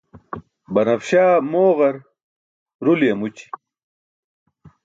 [0.73, 1.95] Banafśa mooġar,
[2.83, 3.45] ruli amući.